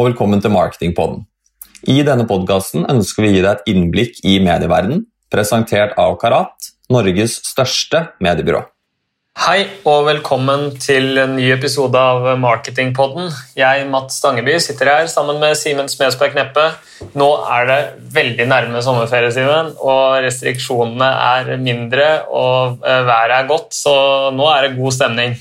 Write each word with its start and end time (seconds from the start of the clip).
Og 0.00 0.06
velkommen 0.06 0.40
til 0.40 0.54
Marketingpodden. 0.54 1.26
I 1.92 1.98
denne 2.06 2.24
podkasten 2.24 2.86
ønsker 2.88 3.20
vi 3.20 3.28
å 3.28 3.34
gi 3.34 3.40
deg 3.44 3.50
et 3.50 3.66
innblikk 3.68 4.22
i 4.24 4.38
medieverdenen, 4.40 5.02
presentert 5.28 5.92
av 6.00 6.14
Karat, 6.22 6.70
Norges 6.88 7.34
største 7.44 8.06
mediebyrå. 8.24 8.62
Hei 9.44 9.66
og 9.84 10.06
velkommen 10.06 10.70
til 10.80 11.20
en 11.20 11.34
ny 11.36 11.50
episode 11.52 12.00
av 12.00 12.30
Marketingpodden. 12.40 13.28
Jeg, 13.60 13.84
Matt 13.92 14.14
Stangeby, 14.16 14.56
sitter 14.64 14.88
her 14.88 15.12
sammen 15.12 15.36
med 15.42 15.52
Simen 15.60 15.92
Smedsberg 15.92 16.32
Kneppe. 16.32 16.64
Nå 17.20 17.28
er 17.58 17.68
det 17.68 17.78
veldig 18.16 18.48
nærme 18.48 18.80
sommerferie, 18.86 19.34
Simen, 19.36 19.74
og 19.84 20.24
restriksjonene 20.24 21.12
er 21.28 21.52
mindre 21.60 22.08
og 22.32 22.80
eh, 22.88 23.04
været 23.04 23.36
er 23.42 23.52
godt, 23.52 23.76
så 23.76 23.94
nå 24.32 24.48
er 24.48 24.64
det 24.70 24.78
god 24.80 24.96
stemning. 24.96 25.36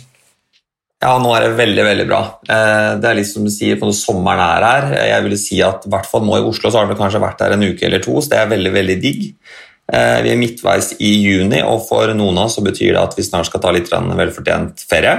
Ja, 1.00 1.14
nå 1.16 1.30
er 1.32 1.46
det 1.46 1.56
veldig 1.56 1.84
veldig 1.86 2.06
bra. 2.10 2.20
Eh, 2.44 2.90
det 3.00 3.08
er 3.08 3.16
litt 3.16 3.30
som 3.30 3.46
du 3.48 3.52
sier, 3.54 3.78
på 3.80 3.88
sommeren 3.96 4.42
er 4.44 4.66
her. 4.68 4.88
Jeg 5.14 5.26
vil 5.26 5.36
si 5.40 5.62
at 5.64 5.86
i 5.88 5.92
hvert 5.94 6.08
fall 6.10 6.26
nå 6.28 6.36
i 6.36 6.44
Oslo 6.44 6.68
så 6.68 6.82
har 6.82 6.90
det 6.90 6.98
kanskje 7.00 7.22
vært 7.24 7.44
her 7.46 7.56
en 7.56 7.64
uke 7.64 7.86
eller 7.88 8.04
to, 8.04 8.18
så 8.20 8.34
det 8.34 8.40
er 8.42 8.50
veldig 8.52 8.74
veldig 8.76 8.98
digg. 9.00 9.22
Eh, 9.90 10.18
vi 10.26 10.34
er 10.34 10.42
midtveis 10.42 10.92
i 11.00 11.14
juni, 11.24 11.62
og 11.64 11.86
for 11.88 12.12
noen 12.12 12.42
av 12.42 12.50
oss 12.50 12.58
så 12.60 12.64
betyr 12.66 12.98
det 12.98 13.04
at 13.06 13.16
vi 13.16 13.24
snart 13.24 13.48
skal 13.48 13.64
ta 13.64 13.72
litt 13.72 13.88
velfortjent 13.88 14.84
ferie. 14.92 15.16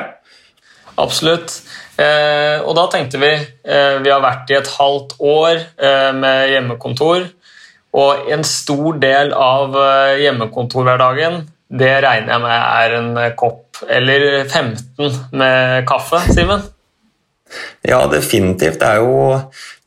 Absolutt. 1.00 1.56
Eh, 1.96 2.60
og 2.60 2.76
da 2.76 2.86
tenkte 2.92 3.18
vi 3.20 3.30
Vi 3.64 4.08
har 4.08 4.20
vært 4.24 4.50
i 4.52 4.56
et 4.56 4.68
halvt 4.76 5.16
år 5.20 5.58
med 6.16 6.52
hjemmekontor. 6.52 7.24
Og 7.96 8.30
en 8.32 8.44
stor 8.44 9.00
del 9.00 9.32
av 9.32 9.74
hjemmekontorhverdagen 10.20 11.42
det 11.70 11.92
regner 12.04 12.34
jeg 12.34 12.42
med 12.42 12.56
er 12.58 12.94
en 12.98 13.10
kopp 13.38 13.69
eller 13.88 14.44
15 14.44 15.16
med 15.32 15.86
kaffe, 15.88 16.20
Simen? 16.34 16.66
Ja, 17.82 18.04
definitivt. 18.12 18.80
Det, 18.80 18.90
jo, 19.00 19.38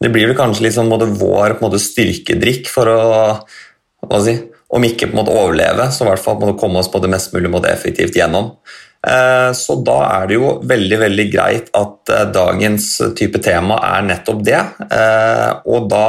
det 0.01 0.11
blir 0.11 0.29
vel 0.29 0.37
kanskje 0.37 0.67
liksom 0.67 0.91
vår 0.91 1.57
måte, 1.61 1.79
styrkedrikk 1.79 2.67
for 2.71 2.91
å 2.91 4.23
si, 4.23 4.35
om 4.73 4.83
ikke 4.83 5.07
på 5.07 5.15
en 5.15 5.21
måte 5.21 5.35
overleve, 5.35 5.87
så 5.93 6.03
i 6.03 6.09
hvert 6.09 6.23
fall 6.23 6.57
komme 6.59 6.81
oss 6.81 6.91
på 6.91 7.01
det 7.03 7.11
mest 7.13 7.35
mulig 7.35 7.51
måte 7.53 7.71
effektivt 7.71 8.17
gjennom. 8.17 8.55
Eh, 9.03 9.51
så 9.57 9.75
da 9.83 9.97
er 10.07 10.29
det 10.29 10.37
jo 10.37 10.51
veldig 10.63 10.99
veldig 11.01 11.25
greit 11.31 11.71
at 11.75 12.11
eh, 12.13 12.27
dagens 12.31 12.85
type 13.19 13.41
tema 13.43 13.79
er 13.83 14.05
nettopp 14.07 14.43
det. 14.47 14.61
Eh, 14.87 15.49
og 15.67 15.89
da, 15.91 16.05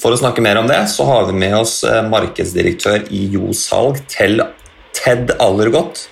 for 0.00 0.14
å 0.14 0.20
snakke 0.20 0.44
mer 0.44 0.62
om 0.62 0.70
det, 0.70 0.80
så 0.92 1.06
har 1.10 1.28
vi 1.28 1.36
med 1.44 1.58
oss 1.60 1.82
markedsdirektør 2.08 3.06
i 3.12 3.26
Jo 3.36 3.52
Salg, 3.56 4.00
Ted 4.08 5.36
Allergodt. 5.36 6.06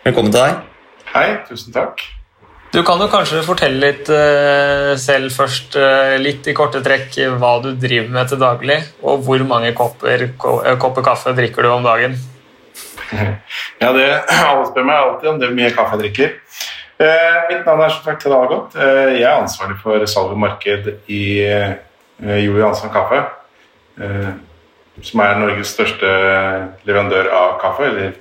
Velkommen 0.00 0.32
til 0.32 0.40
deg. 0.40 0.60
Hei, 1.12 1.26
tusen 1.44 1.74
takk. 1.74 2.00
Du 2.72 2.78
kan 2.86 3.02
jo 3.02 3.08
kanskje 3.12 3.42
fortelle 3.44 3.82
litt 3.82 4.06
uh, 4.08 4.94
selv 4.96 5.34
først, 5.34 5.74
uh, 5.76 6.14
litt 6.22 6.46
i 6.48 6.54
korte 6.56 6.80
trekk, 6.80 7.18
hva 7.36 7.50
du 7.60 7.74
driver 7.76 8.08
med 8.14 8.30
til 8.30 8.40
daglig, 8.40 8.78
og 9.04 9.26
hvor 9.26 9.44
mange 9.44 9.74
kopper, 9.76 10.24
ko 10.40 10.54
eh, 10.64 10.78
kopper 10.80 11.04
kaffe 11.04 11.34
drikker 11.36 11.66
du 11.66 11.72
om 11.74 11.84
dagen? 11.84 12.16
Ja, 13.82 13.90
det 13.96 14.06
Alle 14.36 14.64
spør 14.70 14.88
meg 14.88 15.02
alltid 15.02 15.28
om 15.34 15.38
det 15.42 15.48
er 15.50 15.54
mye 15.58 15.74
kaffe 15.76 15.98
jeg 15.98 16.02
drikker. 16.06 16.32
Uh, 17.00 17.36
mitt 17.50 17.68
navn 17.68 17.84
er 17.84 17.92
som 17.92 18.08
sagt 18.08 18.24
Ted 18.24 18.36
Algot. 18.38 18.78
jeg 18.78 19.26
er 19.26 19.36
ansvarlig 19.36 19.76
for 19.84 20.08
salg 20.08 20.32
og 20.32 20.40
marked 20.40 20.90
i 21.12 21.22
Jo 22.40 22.56
Johansson 22.56 22.92
Kaffe, 22.92 23.20
som 25.00 25.22
er 25.24 25.38
Norges 25.40 25.72
største 25.72 26.10
leverandør 26.88 27.32
av 27.32 27.54
kaffe, 27.60 27.88
eller 27.88 28.18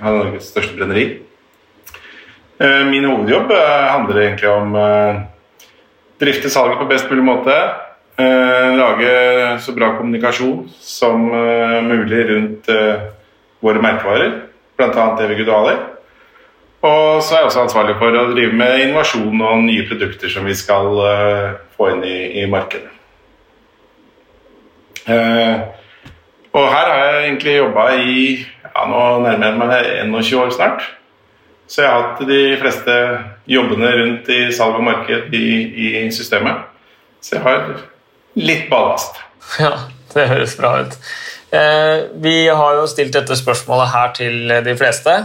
har 0.00 0.16
Norges 0.16 0.48
største 0.50 0.76
brenneri. 0.76 1.04
Eh, 2.62 2.82
min 2.88 3.06
hovedjobb 3.08 3.50
eh, 3.54 3.86
handler 3.90 4.20
egentlig 4.22 4.50
om 4.50 4.76
å 4.78 4.90
drifte 6.22 6.50
salget 6.52 6.78
på 6.80 6.88
best 6.90 7.10
mulig 7.10 7.24
måte. 7.26 7.56
Lage 8.22 9.12
så 9.64 9.72
bra 9.74 9.88
kommunikasjon 9.96 10.66
som 10.84 11.24
mulig 11.88 12.20
rundt 12.28 12.68
våre 13.64 13.82
merkevarer, 13.82 14.34
bl.a. 14.78 15.06
Evig 15.24 15.40
Gudaler. 15.40 15.80
Og 16.84 17.24
så 17.24 17.34
er 17.34 17.40
jeg 17.40 17.48
også 17.48 17.64
ansvarlig 17.64 17.96
for 17.98 18.14
å 18.20 18.26
drive 18.30 18.54
med 18.60 18.84
innovasjon 18.84 19.42
og 19.48 19.64
nye 19.64 19.88
produkter 19.88 20.30
som 20.30 20.46
vi 20.46 20.54
skal 20.54 20.92
få 21.74 21.88
inn 21.94 22.04
i, 22.06 22.18
i 22.44 22.46
markedet. 22.52 22.92
Og 26.52 26.66
her 26.68 26.90
har 26.90 27.04
jeg 27.04 27.22
egentlig 27.26 27.54
jobba 27.56 27.86
i 27.96 28.16
ja, 28.72 28.84
nå 28.88 29.04
nærmer 29.24 29.46
jeg 29.76 30.08
meg 30.10 30.22
21 30.24 30.42
år 30.42 30.52
snart. 30.56 30.84
Så 31.68 31.84
jeg 31.84 31.90
har 31.90 32.02
hatt 32.02 32.22
de 32.28 32.40
fleste 32.60 32.94
jobbene 33.48 33.90
rundt 33.96 34.28
i 34.32 34.40
salg 34.52 34.76
og 34.76 34.84
marked 34.84 35.32
i, 35.36 35.46
i 35.72 35.90
systemet. 36.12 36.66
Så 37.22 37.38
jeg 37.38 37.44
har 37.46 37.68
litt 38.38 38.68
ballast. 38.72 39.20
Ja, 39.60 39.72
det 40.14 40.28
høres 40.30 40.54
bra 40.56 40.76
ut. 40.84 40.92
Eh, 41.52 42.04
vi 42.24 42.46
har 42.48 42.76
jo 42.78 42.84
stilt 42.88 43.12
dette 43.16 43.36
spørsmålet 43.36 43.90
her 43.92 44.12
til 44.16 44.52
de 44.64 44.74
fleste. 44.78 45.16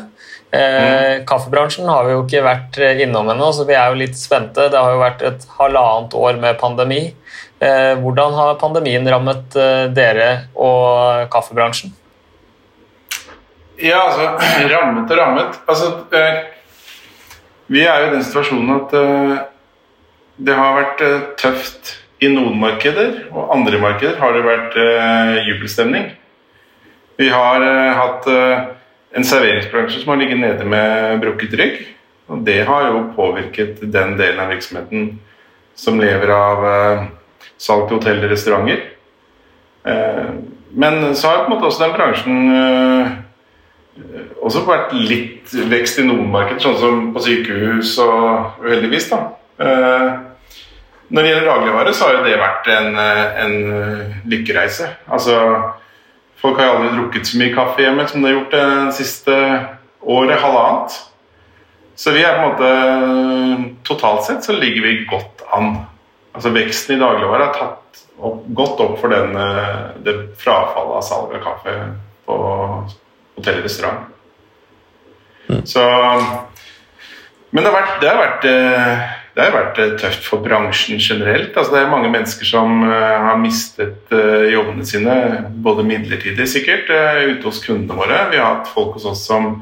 Eh, 0.52 0.60
mm. 0.60 1.26
Kaffebransjen 1.28 1.90
har 1.92 2.08
vi 2.08 2.16
jo 2.16 2.24
ikke 2.24 2.46
vært 2.46 2.80
innom 3.04 3.30
ennå, 3.34 3.52
så 3.54 3.66
vi 3.68 3.76
er 3.76 3.92
jo 3.92 4.00
litt 4.00 4.18
spente. 4.20 4.70
Det 4.72 4.80
har 4.80 4.96
jo 4.96 5.04
vært 5.04 5.24
et 5.28 5.48
halvannet 5.58 6.16
år 6.16 6.40
med 6.42 6.60
pandemi. 6.62 7.02
Eh, 7.60 7.94
hvordan 8.00 8.36
har 8.38 8.60
pandemien 8.62 9.08
rammet 9.10 9.56
eh, 9.58 9.88
dere 9.92 10.30
og 10.54 11.28
kaffebransjen? 11.34 11.94
Ja, 13.82 14.08
altså 14.08 14.30
Rammet 14.74 15.12
og 15.12 15.18
rammet. 15.20 15.60
Altså, 15.68 15.92
eh, 16.16 16.44
vi 17.68 17.84
er 17.84 18.04
jo 18.04 18.12
i 18.12 18.16
den 18.16 18.26
situasjonen 18.26 18.76
at 18.78 18.94
eh, 18.98 19.38
det 20.48 20.56
har 20.56 20.78
vært 20.78 21.02
eh, 21.04 21.26
tøft 21.42 21.96
i 22.24 22.30
noen 22.34 22.56
markeder, 22.62 23.26
og 23.34 23.52
andre 23.54 23.82
markeder 23.82 24.18
har 24.22 24.34
det 24.34 24.46
vært 24.46 24.78
eh, 24.82 25.34
jubelstemning. 25.50 26.08
Vi 27.18 27.30
har 27.34 27.66
eh, 27.66 27.98
hatt 27.98 28.30
eh, 28.32 28.68
en 29.18 29.26
serveringsbransje 29.28 30.02
som 30.04 30.14
har 30.14 30.22
ligget 30.22 30.42
nede 30.42 30.66
med 30.66 31.22
brukket 31.24 31.56
rygg. 31.60 31.80
Og 32.28 32.44
det 32.46 32.60
har 32.68 32.90
jo 32.92 33.06
påvirket 33.16 33.82
den 33.82 34.18
delen 34.20 34.42
av 34.44 34.52
virksomheten 34.52 35.14
som 35.78 36.00
lever 36.02 36.32
av 36.34 36.66
salg 37.58 37.88
til 37.88 37.98
hotell 37.98 38.24
og 38.24 38.32
restauranter. 38.34 38.84
men 40.72 41.16
så 41.16 41.28
har 41.28 41.46
på 41.46 41.48
en 41.48 41.54
måte 41.56 41.70
også 41.70 41.84
den 41.86 41.96
bransjen 41.96 43.24
Eh, 43.98 44.30
også 44.44 44.64
vært 44.68 44.94
litt 44.94 45.54
vekst 45.72 46.02
i 46.02 46.06
noen 46.06 46.30
markeder, 46.34 46.62
sånn 46.62 46.80
som 46.82 47.04
på 47.16 47.24
sykehus 47.26 47.96
og 48.04 48.64
uheldigvis. 48.64 49.10
da. 49.10 49.20
Eh, 49.60 50.10
når 51.10 51.24
det 51.24 51.30
gjelder 51.32 51.50
dagligvare, 51.50 51.94
så 51.94 52.06
har 52.06 52.18
jo 52.18 52.24
det 52.24 52.38
vært 52.40 52.68
en, 52.68 52.96
eh, 52.96 53.44
en 53.44 54.24
lykkereise. 54.26 54.90
Altså, 55.10 55.74
Folk 56.42 56.60
har 56.60 56.68
jo 56.68 56.78
aldri 56.78 56.94
drukket 56.96 57.30
så 57.30 57.40
mye 57.42 57.56
kaffe 57.56 57.84
hjemme 57.84 58.06
som 58.10 58.22
de 58.22 58.30
har 58.30 58.38
gjort 58.38 58.56
det 58.56 58.96
siste 59.00 59.36
året, 60.02 60.40
halvannet. 60.42 60.98
Så 61.98 62.14
vi 62.14 62.22
er 62.22 62.38
på 62.38 62.44
en 62.46 62.52
måte 62.52 63.74
Totalt 63.88 64.28
sett 64.28 64.46
så 64.46 64.54
ligger 64.54 64.84
vi 64.86 65.06
godt 65.10 65.42
an. 65.56 65.80
Altså 66.36 66.52
Veksten 66.54 66.98
i 66.98 67.02
dagligvare 67.02 67.48
har 67.48 67.56
tatt 67.56 68.04
opp, 68.20 68.44
godt 68.54 68.84
opp 68.84 69.00
for 69.02 69.14
den, 69.14 69.34
det 70.06 70.14
frafallet 70.38 71.00
av 71.00 71.06
salg 71.08 71.34
av 71.34 71.42
kaffe 71.42 71.74
på 72.28 72.38
hotell 73.38 73.62
og 73.62 73.66
restaurant. 73.66 74.14
Mm. 75.48 75.64
Så 75.66 75.84
Men 77.50 77.64
det 77.64 77.72
har 77.72 77.78
vært, 77.80 78.00
det 78.02 78.10
har 78.12 78.18
vært, 78.20 78.46
eh, 78.46 79.04
det 79.38 79.46
har 79.46 79.54
vært 79.54 79.80
eh, 79.84 79.92
tøft 80.02 80.24
for 80.26 80.42
bransjen 80.42 80.98
generelt. 80.98 81.52
Altså, 81.54 81.76
det 81.76 81.82
er 81.84 81.92
mange 81.92 82.10
mennesker 82.10 82.48
som 82.50 82.80
eh, 82.88 83.18
har 83.28 83.38
mistet 83.38 84.14
jobbene 84.50 84.86
sine, 84.88 85.18
både 85.62 85.86
midlertidig 85.86 86.48
sikkert, 86.50 86.90
ute 86.90 87.46
hos 87.46 87.62
kundene 87.62 88.00
våre. 88.00 88.24
Vi 88.32 88.40
har 88.42 88.56
hatt 88.56 88.72
folk 88.74 88.98
hos 88.98 89.06
oss 89.06 89.22
som 89.30 89.60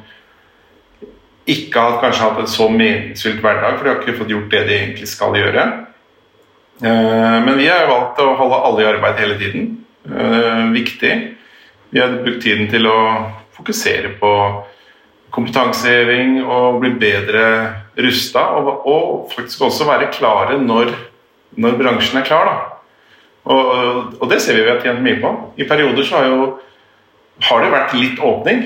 ikke 1.51 1.81
har 1.83 1.99
kanskje 2.01 2.23
hatt 2.23 2.39
en 2.41 2.49
så 2.49 2.69
meningsfylt 2.71 3.43
hverdag, 3.43 3.75
for 3.75 3.83
de 3.83 3.91
har 3.91 3.99
ikke 3.99 4.17
fått 4.21 4.31
gjort 4.31 4.53
det 4.55 4.63
de 4.69 4.77
egentlig 4.79 5.09
skal 5.11 5.35
gjøre. 5.37 5.65
Men 6.81 7.51
vi 7.59 7.67
har 7.69 7.85
valgt 7.87 8.17
å 8.23 8.31
holde 8.39 8.57
alle 8.67 8.81
i 8.81 8.87
arbeid 8.89 9.21
hele 9.21 9.37
tiden. 9.39 9.67
Viktig. 10.73 11.11
Vi 11.93 12.01
har 12.01 12.17
brukt 12.25 12.41
tiden 12.43 12.65
til 12.73 12.89
å 12.89 12.97
fokusere 13.55 14.15
på 14.17 14.31
kompetanseheving 15.37 16.41
og 16.43 16.81
bli 16.81 16.95
bedre 16.97 17.45
rusta. 17.97 18.45
Og, 18.59 18.87
og, 18.87 19.33
faktisk 19.35 19.61
også 19.67 19.87
være 19.89 20.11
klare 20.13 20.59
når, 20.61 20.93
når 21.57 21.77
bransjen 21.81 22.21
er 22.21 22.27
klar. 22.27 22.53
Og, 23.45 23.65
og, 24.19 24.25
det 24.31 24.41
ser 24.41 24.57
vi 24.57 24.63
vi 24.65 24.71
har 24.73 24.81
tjent 24.83 25.03
mye 25.05 25.19
på. 25.21 25.33
I 25.57 25.67
perioder 25.69 26.07
så 26.07 26.21
har, 26.21 26.31
jo, 26.31 26.47
har 27.49 27.61
det 27.63 27.75
vært 27.75 27.93
litt 27.99 28.23
åpning, 28.23 28.65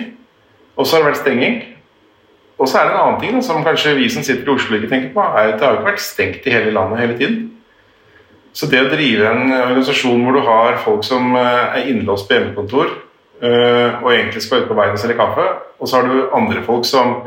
og 0.77 0.87
så 0.87 0.95
har 0.95 1.03
det 1.03 1.11
vært 1.11 1.21
stenging. 1.23 1.59
Og 2.59 2.67
så 2.67 2.79
er 2.79 2.87
det 2.87 2.95
en 2.95 3.01
annen 3.01 3.19
ting 3.21 3.35
da, 3.35 3.43
som 3.43 3.63
kanskje 3.63 3.95
vi 3.95 4.07
som 4.11 4.23
sitter 4.23 4.47
i 4.47 4.53
Oslo 4.55 4.75
ikke 4.75 4.91
tenker 4.91 5.13
på, 5.15 5.23
er 5.23 5.53
at 5.53 5.59
det 5.59 5.67
har 5.67 5.77
ikke 5.77 5.91
vært 5.93 6.03
stengt 6.03 6.47
i 6.47 6.55
hele 6.55 6.73
landet 6.75 6.99
hele 6.99 7.19
tiden. 7.19 7.45
Så 8.55 8.67
det 8.67 8.81
å 8.81 8.89
drive 8.91 9.29
en 9.29 9.53
organisasjon 9.53 10.23
hvor 10.25 10.35
du 10.35 10.41
har 10.47 10.79
folk 10.83 11.05
som 11.07 11.35
eh, 11.37 11.77
er 11.77 11.91
innlåst 11.91 12.27
på 12.27 12.35
hjemmekontor, 12.35 12.89
Eh, 13.39 14.03
og 14.03 14.11
egentlig 14.11 14.41
skal 14.43 14.65
ut 14.65 14.67
på 14.67 14.75
veien 14.75 14.95
og 14.95 14.99
selge 14.99 15.15
kaffe. 15.19 15.45
Og 15.79 15.87
så 15.87 15.99
har 15.99 16.07
du 16.07 16.31
andre 16.35 16.63
folk 16.65 16.87
som 16.87 17.21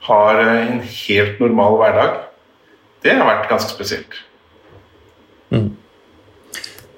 har 0.00 0.40
eh, 0.40 0.66
en 0.66 0.80
helt 0.80 1.40
normal 1.40 1.78
hverdag. 1.80 2.18
Det 3.04 3.16
har 3.16 3.28
vært 3.28 3.48
ganske 3.50 3.72
spesielt. 3.72 4.20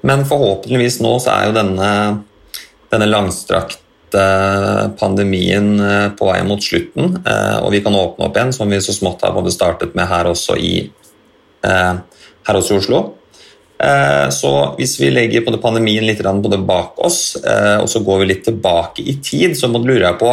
Men 0.03 0.27
forhåpentligvis 0.27 0.99
nå 1.03 1.15
så 1.23 1.31
er 1.37 1.49
jo 1.49 1.57
denne, 1.57 1.91
denne 2.91 3.09
langstrakte 3.09 4.27
pandemien 4.99 5.73
eh, 5.81 6.09
på 6.19 6.29
vei 6.29 6.41
mot 6.47 6.63
slutten, 6.63 7.17
eh, 7.23 7.59
og 7.63 7.71
vi 7.75 7.83
kan 7.85 7.97
åpne 7.97 8.29
opp 8.29 8.39
igjen, 8.39 8.55
som 8.55 8.71
vi 8.71 8.83
så 8.83 8.95
smått 8.97 9.25
har 9.27 9.35
både 9.37 9.55
startet 9.55 9.97
med 9.99 10.11
her 10.11 10.31
også 10.31 10.59
i, 10.59 10.77
her 11.63 12.57
også 12.59 12.75
i 12.75 12.81
Oslo. 12.83 13.03
Så 14.35 14.51
hvis 14.77 14.93
vi 15.01 15.09
legger 15.11 15.43
både 15.43 15.59
pandemien 15.63 16.05
litt 16.07 16.21
både 16.23 16.59
bak 16.63 16.99
oss, 17.03 17.35
og 17.43 17.89
så 17.91 18.03
går 18.03 18.21
vi 18.21 18.29
litt 18.29 18.45
tilbake 18.47 19.03
i 19.03 19.17
tid, 19.23 19.57
så 19.59 19.71
lurer 19.71 20.05
jeg 20.05 20.19
på 20.21 20.31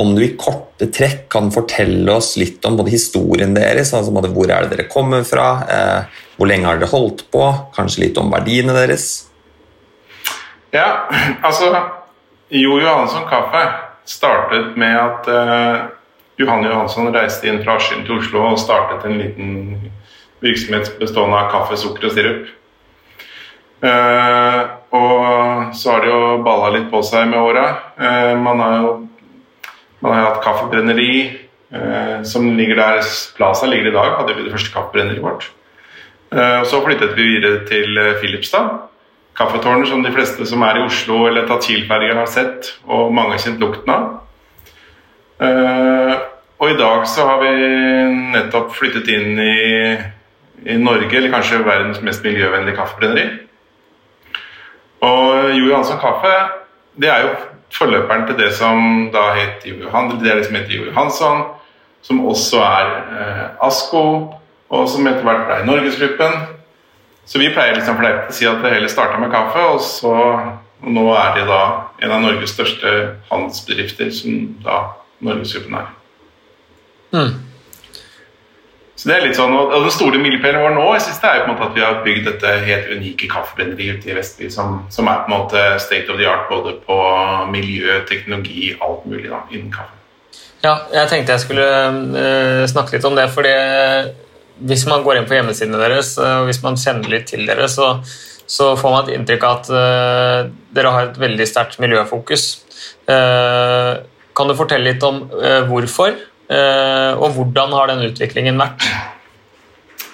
om 0.00 0.14
du 0.16 0.24
i 0.24 0.32
korte 0.38 0.88
trekk 0.90 1.28
kan 1.32 1.52
fortelle 1.54 2.16
oss 2.16 2.32
litt 2.40 2.64
om 2.66 2.78
både 2.80 2.94
historien 2.94 3.54
deres, 3.54 3.92
altså 3.94 4.10
hvor 4.10 4.50
er 4.50 4.64
det 4.64 4.72
dere 4.72 4.88
kommer 4.90 5.22
fra, 5.28 5.46
hvor 6.34 6.50
lenge 6.50 6.66
har 6.66 6.80
dere 6.80 6.90
holdt 6.90 7.22
på, 7.30 7.44
kanskje 7.76 8.08
litt 8.08 8.18
om 8.18 8.32
verdiene 8.34 8.74
deres? 8.74 9.06
Ja, 10.74 11.06
altså 11.46 11.70
Jo 12.50 12.80
Johansson 12.82 13.28
Kaffe 13.30 13.62
startet 14.04 14.76
med 14.76 14.96
at 14.98 15.28
eh, 15.28 15.76
Johan 16.36 16.64
Johansson 16.64 17.12
reiste 17.14 17.48
inn 17.48 17.62
fra 17.64 17.78
Askim 17.78 18.04
til 18.04 18.18
Oslo 18.18 18.42
og 18.50 18.60
startet 18.60 19.06
en 19.06 19.20
liten 19.20 19.52
virksomhet 20.44 20.90
bestående 21.00 21.38
av 21.38 21.52
kaffe, 21.52 21.78
sukker 21.80 22.10
og 22.10 22.16
sirup. 22.16 22.50
Eh, 23.84 24.60
og 24.98 25.76
så 25.78 25.94
har 25.94 26.04
det 26.04 26.10
jo 26.10 26.20
balla 26.44 26.72
litt 26.74 26.90
på 26.92 27.00
seg 27.06 27.30
med 27.30 27.40
åra. 27.40 27.64
Uh, 27.98 28.34
man 28.38 28.60
har 28.62 28.74
jo 28.78 28.90
man 30.04 30.20
har 30.20 30.30
hatt 30.30 30.44
kaffebrenneri 30.44 31.12
uh, 31.74 32.22
som 32.26 32.50
ligger 32.58 32.80
der 32.80 33.04
Plaza 33.36 33.68
ligger 33.70 33.90
i 33.90 33.94
dag, 33.94 34.16
hadde 34.20 34.36
vi 34.36 34.46
det 34.46 34.54
første 34.54 34.74
kaffebrenneriet 34.74 35.24
vårt. 35.24 35.50
og 36.34 36.66
så 36.66 36.80
flyttet 36.82 37.12
vi 37.14 37.22
videre 37.22 37.60
til 37.68 37.98
Filipstad 38.20 38.88
Kaffetårnet 39.38 39.88
som 39.88 40.02
de 40.02 40.10
fleste 40.10 40.46
som 40.46 40.62
er 40.66 40.80
i 40.80 40.82
Oslo 40.82 41.26
eller 41.28 41.46
tatt 41.46 41.66
Kiel-ferja 41.66 42.14
har 42.16 42.26
sett, 42.30 42.72
og 42.86 43.12
mange 43.14 43.34
har 43.34 43.42
kjent 43.42 43.62
lukten 43.62 43.90
av. 43.90 44.04
Og 46.62 46.70
i 46.70 46.76
dag 46.78 47.06
så 47.10 47.26
har 47.28 47.40
vi 47.42 47.54
nettopp 48.34 48.70
flyttet 48.76 49.10
inn 49.10 49.40
i, 49.42 49.96
i 50.70 50.76
Norge, 50.78 51.10
eller 51.18 51.32
kanskje 51.34 51.64
verdens 51.66 51.98
mest 52.06 52.22
miljøvennlige 52.24 52.78
kaffebrenneri. 52.78 53.26
Og 55.04 55.50
Jo 55.58 55.66
Johansson 55.66 55.98
kaffe, 56.00 56.32
det 56.96 57.10
er 57.10 57.26
jo 57.26 57.34
forløperen 57.74 58.26
til 58.28 58.38
det 58.38 58.52
som 58.56 59.08
da 59.14 59.28
het 59.36 59.66
Jo 59.66 59.76
Johan, 59.82 60.12
det 60.20 60.30
er 60.30 60.40
det 60.40 60.48
som 60.48 60.58
heter 60.58 60.76
Jo 60.76 60.88
Johansson, 60.90 61.44
som 62.04 62.26
også 62.26 62.60
er 62.62 62.90
eh, 63.20 63.46
Asko, 63.66 64.04
og 64.74 64.88
som 64.90 65.06
etter 65.06 65.26
hvert 65.26 65.46
ble 65.48 65.62
Norgesgruppen. 65.68 66.36
Så 67.24 67.40
vi 67.40 67.48
pleier 67.54 67.76
liksom 67.78 67.96
fleipt 67.96 68.30
å 68.30 68.36
si 68.36 68.46
at 68.46 68.60
det 68.62 68.74
hele 68.74 68.90
starta 68.92 69.18
med 69.18 69.32
kaffe, 69.32 69.64
og 69.74 69.80
så 69.80 70.14
og 70.84 70.92
nå 70.92 71.04
er 71.16 71.30
de 71.38 71.44
da 71.48 71.60
en 72.04 72.12
av 72.12 72.22
Norges 72.24 72.52
største 72.52 72.90
handelsbedrifter, 73.30 74.10
som 74.12 74.56
da 74.64 74.80
Norgesgruppen 75.24 75.78
er. 75.80 75.92
Mm. 77.14 77.30
Så 78.94 79.08
det 79.10 79.16
er 79.16 79.24
litt 79.26 79.38
sånn, 79.38 79.54
og 79.58 79.72
Den 79.82 79.90
store 79.90 80.20
milepælen 80.22 80.62
vår 80.62 80.76
nå 80.76 80.84
jeg 80.94 81.02
synes 81.08 81.18
det 81.22 81.30
er 81.30 81.40
jo 81.40 81.46
på 81.46 81.50
en 81.50 81.56
måte 81.56 81.66
at 81.66 81.74
vi 81.74 81.82
har 81.82 81.96
bygd 82.04 82.28
dette 82.28 82.50
helt 82.68 82.90
unike 82.94 83.28
kaffebrenneriet 83.30 84.06
i 84.06 84.14
Vestby, 84.14 84.50
som, 84.54 84.76
som, 84.94 85.08
er 85.10 85.24
på 85.24 85.30
en 85.30 85.34
måte 85.34 85.62
state 85.82 86.12
of 86.12 86.20
the 86.20 86.28
art 86.30 86.46
både 86.50 86.76
på 86.86 86.98
miljø, 87.50 87.98
teknologi, 88.08 88.70
alt 88.78 89.02
mulig 89.10 89.32
da, 89.32 89.42
innen 89.50 89.72
kaffe. 89.74 89.98
Ja, 90.64 90.76
jeg 90.94 91.10
tenkte 91.10 91.34
jeg 91.34 91.42
skulle 91.42 91.66
uh, 91.66 92.62
snakke 92.70 92.94
litt 92.94 93.08
om 93.08 93.18
det, 93.18 93.26
fordi 93.34 93.54
hvis 94.64 94.86
man 94.88 95.02
går 95.04 95.18
inn 95.18 95.26
på 95.26 95.34
hjemmesidene 95.34 95.80
deres 95.82 96.12
eh, 96.22 96.36
og 96.38 96.46
hvis 96.46 96.60
man 96.62 96.78
kjenner 96.78 97.10
litt 97.10 97.26
til 97.26 97.42
dere, 97.48 97.66
så, 97.68 97.88
så 98.46 98.68
får 98.78 98.92
man 98.94 99.02
et 99.02 99.16
inntrykk 99.16 99.46
av 99.48 99.56
at 99.58 99.70
uh, 99.74 100.52
dere 100.76 100.92
har 100.94 101.08
et 101.08 101.18
veldig 101.18 101.48
sterkt 101.50 101.80
miljøfokus. 101.82 102.46
Uh, 103.10 104.06
kan 104.38 104.46
du 104.48 104.54
fortelle 104.54 104.92
litt 104.92 105.02
om 105.06 105.24
hvorfor, 105.68 106.14
og 106.48 107.36
hvordan 107.36 107.72
har 107.72 107.88
den 107.88 108.02
utviklingen 108.10 108.58
vært? 108.60 108.84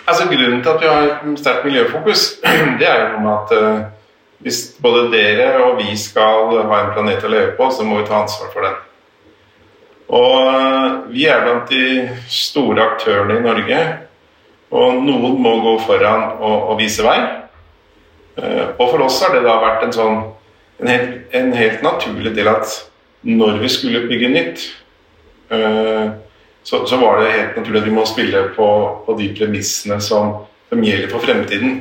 Altså, 0.07 0.29
grunnen 0.31 0.61
til 0.63 0.71
at 0.71 0.83
vi 0.83 0.91
har 0.91 1.37
sterkt 1.39 1.65
miljøfokus, 1.67 2.23
det 2.81 2.87
er 2.87 3.01
jo 3.15 3.23
med 3.25 3.33
at 3.35 3.89
hvis 4.45 4.61
både 4.83 5.09
dere 5.13 5.49
og 5.65 5.81
vi 5.81 5.97
skal 5.99 6.55
ha 6.71 6.79
en 6.81 6.93
planet 6.95 7.27
å 7.27 7.33
leve 7.33 7.57
på, 7.59 7.67
så 7.75 7.87
må 7.87 7.99
vi 7.99 8.07
ta 8.09 8.23
ansvar 8.23 8.53
for 8.55 8.67
den. 8.67 8.79
Og 10.21 11.11
vi 11.11 11.27
er 11.31 11.43
blant 11.45 11.71
de 11.71 12.07
store 12.31 12.87
aktørene 12.95 13.37
i 13.39 13.45
Norge 13.45 13.83
og 14.71 15.01
noen 15.03 15.39
må 15.43 15.57
gå 15.65 15.77
foran 15.83 16.37
og, 16.39 16.71
og 16.73 16.77
vise 16.79 17.03
vei. 17.03 17.19
Eh, 18.39 18.67
og 18.77 18.85
for 18.85 19.03
oss 19.07 19.19
har 19.25 19.35
det 19.35 19.43
da 19.47 19.57
vært 19.63 19.89
en 19.89 19.97
sånn 19.97 20.21
en 20.81 20.89
helt, 20.89 21.17
en 21.37 21.51
helt 21.53 21.83
naturlig 21.85 22.33
del 22.37 22.49
at 22.49 22.77
når 23.27 23.59
vi 23.61 23.69
skulle 23.69 24.07
bygge 24.09 24.31
nytt, 24.33 24.63
eh, 24.63 24.77
så, 25.51 26.87
så, 26.87 26.97
var 26.97 27.21
det 27.21 27.33
helt 27.33 27.57
naturlig 27.57 27.81
at 27.81 27.87
vi 27.89 27.95
må 27.95 28.05
spille 28.07 28.43
på, 28.57 28.69
på 29.07 29.17
de 29.19 29.31
premissene 29.39 30.01
som, 30.05 30.35
som, 30.69 30.85
gjelder 30.85 31.11
for 31.11 31.25
fremtiden. 31.25 31.79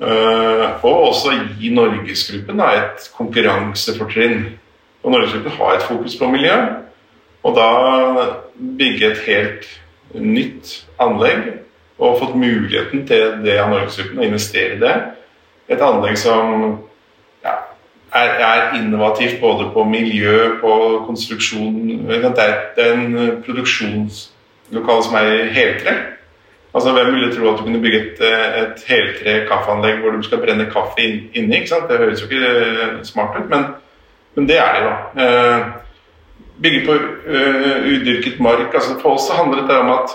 Eh, 0.00 0.64
og 0.84 1.06
også 1.08 1.32
gi 1.56 1.70
Norgesgruppen 1.72 2.60
et 2.60 3.06
konkurransefortrinn. 3.16 4.42
Og 5.02 5.14
Norgesgruppen 5.14 5.56
har 5.56 5.76
et 5.76 5.86
fokus 5.86 6.18
på 6.18 6.28
miljø. 6.28 6.56
Og 7.46 7.56
da 7.56 7.70
bygge 8.56 9.12
et 9.12 9.22
helt 9.26 9.70
nytt 10.16 10.82
anlegg 11.00 11.46
og 11.96 12.18
fått 12.20 12.36
muligheten 12.36 13.06
til 13.08 13.38
det 13.44 13.56
av 13.62 13.70
Norgesgruppen 13.72 14.20
å 14.20 14.26
investere 14.26 14.76
i 14.76 14.82
det. 14.82 14.96
Et 15.72 15.82
anlegg 15.82 16.18
som 16.20 16.76
er, 18.16 18.32
er, 18.46 18.74
innovativt 18.78 19.40
både 19.40 19.70
på 19.74 19.84
miljø, 19.84 20.56
på 20.60 20.72
konstruksjon 21.06 22.08
Det 22.08 22.32
er 22.42 22.92
en 22.92 23.16
produksjonslokale 23.46 25.06
som 25.06 25.18
er 25.20 25.50
heltre. 25.54 25.96
Altså, 26.76 26.92
Hvem 26.92 27.14
ville 27.14 27.32
tro 27.32 27.48
at 27.48 27.58
du 27.58 27.64
kunne 27.64 27.80
bygge 27.80 28.00
et, 28.00 28.18
et 28.60 28.82
heltre 28.88 29.38
kaffeanlegg 29.48 30.02
hvor 30.02 30.12
du 30.12 30.22
skal 30.22 30.42
brenne 30.42 30.68
kaffe 30.68 31.04
inni? 31.06 31.56
ikke 31.56 31.70
sant? 31.70 31.88
Det 31.88 31.98
høres 32.02 32.20
jo 32.20 32.28
ikke 32.28 32.50
eh, 32.52 32.98
smart 33.08 33.38
ut, 33.38 33.48
men, 33.48 33.64
men 34.36 34.48
det 34.48 34.58
er 34.60 34.74
det, 34.76 34.90
da. 34.90 35.24
Eh, 35.24 35.66
bygge 36.62 36.82
på 36.86 36.92
uh, 36.96 37.88
udyrket 37.92 38.40
mark. 38.40 38.74
altså 38.74 38.98
For 39.00 39.16
oss 39.16 39.30
handler 39.32 39.66
det 39.68 39.76
om 39.76 39.90
at 39.92 40.14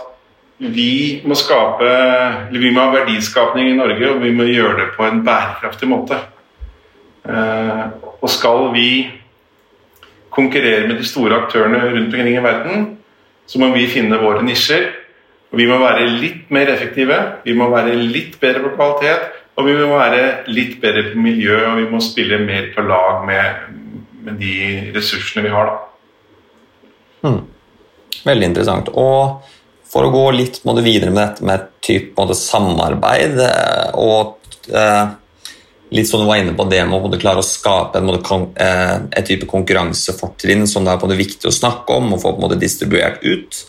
vi 0.58 1.22
må 1.26 1.36
skape 1.38 1.86
eller 1.86 2.60
vi 2.60 2.72
må 2.74 2.82
ha 2.82 2.94
verdiskapning 2.96 3.70
i 3.70 3.76
Norge, 3.78 4.10
og 4.10 4.22
vi 4.24 4.32
må 4.34 4.46
gjøre 4.50 4.78
det 4.80 4.88
på 4.98 5.06
en 5.06 5.24
bærekraftig 5.26 5.90
måte. 5.90 6.18
Eh, 7.28 7.84
og 8.22 8.30
skal 8.30 8.72
vi 8.76 8.88
konkurrere 10.32 10.88
med 10.88 10.98
de 11.02 11.06
store 11.08 11.44
aktørene 11.44 11.84
rundt 11.92 12.16
omkring 12.16 12.38
i 12.38 12.44
verden, 12.44 12.90
så 13.46 13.60
må 13.60 13.72
vi 13.76 13.90
finne 13.92 14.20
våre 14.22 14.44
nisjer. 14.46 14.90
Og 15.52 15.60
vi 15.60 15.68
må 15.68 15.78
være 15.82 16.08
litt 16.08 16.52
mer 16.54 16.72
effektive, 16.72 17.18
vi 17.44 17.54
må 17.58 17.68
være 17.74 17.98
litt 18.00 18.38
bedre 18.40 18.64
på 18.64 18.76
kvalitet, 18.78 19.26
og 19.60 19.68
vi 19.68 19.74
må 19.76 19.98
være 20.00 20.22
litt 20.48 20.78
bedre 20.82 21.10
på 21.12 21.20
miljø, 21.20 21.58
og 21.68 21.82
vi 21.82 21.90
må 21.92 22.00
spille 22.04 22.40
mer 22.40 22.70
på 22.76 22.86
lag 22.88 23.26
med, 23.28 23.66
med 24.24 24.38
de 24.40 24.54
ressursene 24.96 25.44
vi 25.44 25.52
har. 25.52 25.74
Hmm. 27.22 27.42
Veldig 28.24 28.48
interessant. 28.48 28.94
Og 28.96 29.44
for 29.92 30.08
å 30.08 30.14
gå 30.14 30.24
litt 30.38 30.62
videre 30.64 31.12
med 31.12 31.20
dette 31.20 31.48
med 31.48 31.68
typ, 31.84 32.14
måte, 32.16 32.38
samarbeid 32.38 33.42
eh, 33.44 33.90
og 34.00 34.40
eh, 34.72 35.12
litt 35.92 36.08
sånn 36.08 36.24
du 36.24 36.30
var 36.30 36.40
inne 36.40 36.56
på 36.56 36.66
det 36.72 36.82
med 36.88 37.04
å 37.04 37.20
klare 37.20 37.42
å 37.42 37.46
skape 37.46 38.00
en, 38.00 38.08
måte, 38.08 38.38
eh, 38.64 38.98
et 39.20 39.28
type 39.28 39.48
konkurransefortrinn 39.50 40.64
som 40.70 40.86
det 40.88 40.94
er 40.94 41.02
på 41.02 41.10
det 41.12 41.20
viktig 41.20 41.50
å 41.50 41.56
snakke 41.56 41.98
om 42.00 42.14
og 42.14 42.22
få 42.22 42.32
på 42.32 42.40
en 42.40 42.46
måte 42.46 42.60
distribuert 42.62 43.20
ut, 43.26 43.60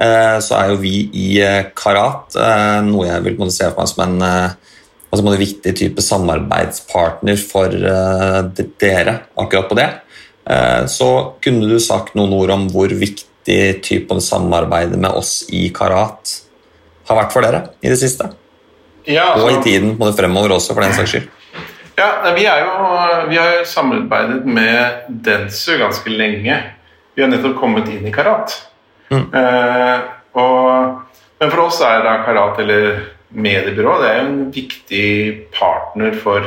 eh, 0.00 0.38
så 0.40 0.56
er 0.56 0.72
jo 0.72 0.80
vi 0.80 0.94
i 1.12 1.26
eh, 1.44 1.68
Karat 1.76 2.38
noe 2.86 3.10
jeg 3.10 3.26
vil 3.26 3.52
se 3.52 3.68
for 3.68 3.82
meg 3.82 3.92
som 3.92 4.04
en 4.06 4.16
altså, 4.24 5.20
måte, 5.20 5.42
viktig 5.42 5.76
type 5.82 6.04
samarbeidspartner 6.04 7.44
for 7.44 7.76
dere 7.76 9.20
akkurat 9.36 9.70
på 9.70 9.78
det. 9.78 9.90
Så 10.92 11.08
kunne 11.42 11.66
du 11.66 11.80
sagt 11.82 12.14
noen 12.14 12.34
ord 12.36 12.52
om 12.54 12.66
hvor 12.70 12.92
viktig 12.94 13.56
typen 13.82 14.20
samarbeidet 14.22 14.94
med 14.94 15.10
oss 15.10 15.40
i 15.50 15.66
Karat 15.74 16.36
har 17.08 17.18
vært 17.18 17.34
for 17.34 17.42
dere 17.42 17.62
i 17.82 17.90
det 17.90 17.98
siste? 17.98 18.30
Ja, 19.06 19.32
altså, 19.32 19.48
og 19.48 19.58
i 19.58 19.64
tiden 19.66 19.96
på 19.98 20.06
det 20.06 20.16
fremover 20.18 20.56
også, 20.56 20.74
for 20.74 20.86
den 20.86 20.94
saks 20.94 21.14
skyld. 21.14 21.32
Ja, 21.96 22.32
vi, 22.36 22.44
jo, 22.44 22.72
vi 23.28 23.36
har 23.36 23.64
samarbeidet 23.64 24.44
med 24.44 25.06
Densu 25.08 25.78
ganske 25.78 26.10
lenge. 26.12 26.58
Vi 27.14 27.22
har 27.22 27.30
nettopp 27.32 27.56
kommet 27.56 27.88
inn 27.88 28.04
i 28.04 28.12
Karat. 28.12 28.52
Mm. 29.08 29.22
Eh, 29.32 30.00
og, 30.36 30.98
men 31.40 31.52
for 31.54 31.62
oss 31.64 31.80
er 31.80 32.04
da 32.04 32.18
Karat, 32.26 32.60
eller 32.60 32.98
mediebyrå, 33.32 33.94
det 34.02 34.10
er 34.10 34.20
en 34.26 34.42
viktig 34.52 35.06
partner 35.56 36.12
for 36.20 36.44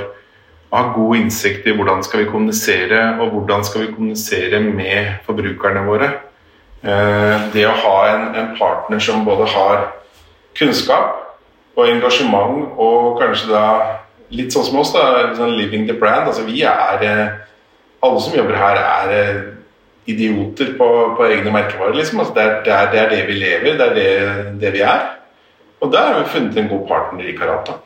å 0.69 0.77
ha 0.77 0.91
god 0.93 1.17
innsikt 1.17 1.65
i 1.65 1.73
hvordan 1.73 2.03
skal 2.05 2.21
vi 2.23 2.29
kommunisere, 2.29 2.99
og 3.17 3.33
hvordan 3.33 3.65
skal 3.65 3.87
vi 3.87 3.93
kommunisere 3.95 4.59
med 4.61 5.23
forbrukerne 5.25 5.81
våre. 5.87 6.11
Eh, 6.85 7.47
det 7.55 7.65
å 7.65 7.73
ha 7.73 7.95
en, 8.11 8.27
en, 8.37 8.51
partner 8.59 9.01
som 9.01 9.25
både 9.25 9.49
har 9.49 9.89
kunnskap 10.55 11.17
og 11.73 11.89
engasjement, 11.89 12.69
og 12.77 13.17
kanskje 13.17 13.49
da 13.49 13.65
litt 14.35 14.53
sånn 14.53 14.67
som 14.67 14.81
oss, 14.81 14.93
da, 14.93 15.31
sånn 15.37 15.57
living 15.57 15.87
the 15.89 15.95
brand. 15.97 16.29
Altså, 16.29 16.45
vi 16.47 16.63
er 16.67 17.05
eh, 17.05 17.37
Alle 17.99 18.21
som 18.23 18.35
jobber 18.35 18.55
her, 18.55 18.77
er 18.79 19.09
eh, 19.11 19.39
idioter 20.07 20.71
på, 20.79 20.87
på 21.17 21.25
egne 21.27 21.51
merkevarer. 21.51 21.97
Liksom. 21.97 22.21
Altså, 22.23 22.35
det, 22.37 22.45
er, 22.45 22.61
det, 22.63 22.73
er, 22.77 22.89
det, 22.93 23.01
er, 23.01 23.11
det 23.11 23.25
vi 23.27 23.37
lever, 23.41 23.75
det 23.75 23.87
er 23.89 23.97
det, 23.97 24.47
det 24.61 24.73
vi 24.77 24.85
er. 24.87 25.05
Og 25.79 25.91
der 25.91 26.13
har 26.13 26.21
vi 26.21 26.33
funnet 26.33 26.57
en 26.59 26.71
god 26.71 26.87
partner 26.87 27.27
i 27.27 27.35
Karata. 27.37 27.79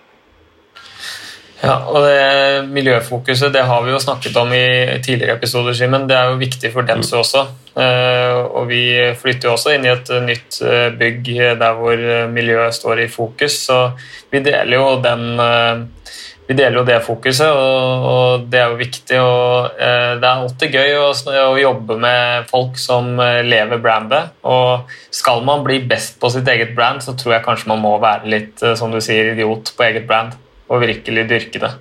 Ja, 1.63 1.77
og 1.87 2.03
det 2.03 2.67
Miljøfokuset 2.75 3.53
det 3.55 3.61
har 3.63 3.85
vi 3.85 3.93
jo 3.93 3.99
snakket 4.01 4.35
om 4.35 4.49
i 4.51 4.99
tidligere 4.99 5.37
episoder, 5.37 5.77
men 5.87 6.09
Det 6.09 6.17
er 6.17 6.31
jo 6.33 6.41
viktig 6.41 6.73
for 6.73 6.83
Denso 6.83 7.21
også. 7.21 7.45
Uh, 7.73 8.43
og 8.59 8.67
vi 8.69 8.83
flytter 9.17 9.47
jo 9.47 9.53
også 9.55 9.71
inn 9.73 9.87
i 9.87 9.93
et 9.93 10.11
nytt 10.25 10.59
bygg 10.99 11.29
der 11.61 11.77
hvor 11.79 12.03
miljøet 12.29 12.75
står 12.75 13.05
i 13.05 13.07
fokus. 13.07 13.55
Så 13.69 13.79
vi 14.29 14.43
deler 14.43 14.75
jo 14.75 14.99
den 15.05 15.39
vi 16.47 16.55
deler 16.57 16.75
jo 16.75 16.83
det 16.87 16.97
fokuset, 17.05 17.47
og, 17.47 18.07
og 18.09 18.45
det 18.51 18.59
er 18.59 18.71
jo 18.73 18.79
viktig. 18.79 19.19
og 19.23 19.77
Det 19.79 20.27
er 20.27 20.29
alltid 20.31 20.75
gøy 20.75 20.97
å, 20.99 21.05
å, 21.45 21.53
jobbe 21.61 21.97
med 22.03 22.49
folk 22.49 22.75
som 22.81 23.15
lever 23.47 23.79
brandet. 23.83 24.33
og 24.43 24.91
Skal 25.07 25.43
man 25.47 25.63
bli 25.63 25.79
best 25.87 26.19
på 26.19 26.31
sitt 26.33 26.49
eget 26.51 26.75
brand, 26.75 26.99
så 27.05 27.15
tror 27.15 27.37
jeg 27.37 27.45
kanskje 27.47 27.71
man 27.71 27.83
må 27.85 27.95
være 28.03 28.31
litt 28.33 28.65
som 28.75 28.91
du 28.91 28.99
sier, 28.99 29.31
idiot 29.31 29.71
på 29.77 29.87
eget 29.87 30.07
brand 30.09 30.35
og 30.67 30.83
virkelig 30.83 31.27
dyrke 31.31 31.63
det? 31.63 31.71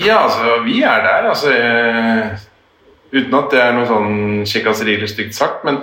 Ja, 0.00 0.24
altså, 0.24 0.62
vi 0.64 0.82
er 0.82 1.04
der. 1.04 1.28
altså 1.28 1.52
eh, 1.52 2.48
Uten 3.12 3.34
at 3.36 3.50
det 3.52 3.60
er 3.60 3.74
noe 3.76 3.88
sånn 3.88 4.12
kjekkaseri 4.48 4.94
eller 4.96 5.10
stygt 5.10 5.36
sagt, 5.36 5.66
men 5.68 5.82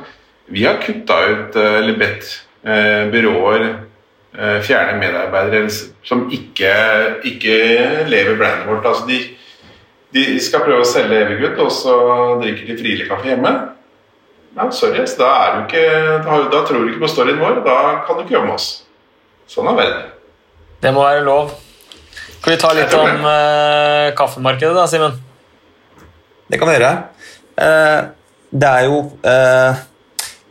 vi 0.49 0.63
har 0.65 0.79
kutta 0.81 1.19
ut, 1.29 1.55
eh, 1.55 1.75
eller 1.81 1.99
bedt 1.99 2.31
eh, 2.65 3.05
byråer 3.13 3.65
eh, 3.67 3.75
fjerne 4.35 4.99
medarbeidere 5.01 5.71
som 6.05 6.27
ikke, 6.31 6.73
ikke 7.25 7.55
lever 8.11 8.37
brandet 8.37 8.67
vårt. 8.69 8.85
altså 8.85 9.07
de, 9.09 9.17
de 10.13 10.25
skal 10.41 10.61
prøve 10.65 10.83
å 10.83 10.87
selge 10.87 11.17
Evergood, 11.23 11.57
og 11.63 11.71
så 11.73 11.95
drikker 12.41 12.69
de 12.69 12.77
Friele-kaffe 12.77 13.31
hjemme. 13.31 13.53
Ja, 14.57 14.67
sorry, 14.73 15.01
da, 15.17 15.29
er 15.29 15.55
du 15.55 15.65
ikke, 15.67 15.83
da, 16.25 16.37
da 16.51 16.61
tror 16.67 16.83
du 16.83 16.91
ikke 16.91 17.03
på 17.05 17.11
storyen 17.11 17.41
vår, 17.41 17.61
da 17.65 17.79
kan 18.05 18.17
du 18.17 18.23
ikke 18.23 18.37
jobbe 18.37 18.49
med 18.49 18.57
oss. 18.57 18.69
Sånn 19.49 19.69
er 19.69 19.77
verden. 19.77 20.07
Det 20.81 20.93
må 20.95 21.03
være 21.05 21.25
lov. 21.25 21.53
Skal 22.39 22.53
vi 22.53 22.59
ta 22.61 22.71
litt 22.75 22.93
om 22.97 23.25
uh, 23.25 24.09
kaffemarkedet, 24.17 24.73
da, 24.77 24.85
Simen? 24.89 25.17
Det 26.49 26.57
kan 26.57 26.69
vi 26.69 26.75
gjøre. 26.77 26.91
Uh, 27.59 27.99
det 28.49 28.69
er 28.69 28.85
jo 28.87 28.99
uh, 29.21 29.81